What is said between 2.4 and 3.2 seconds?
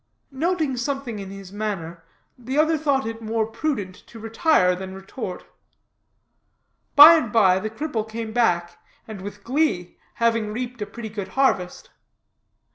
other thought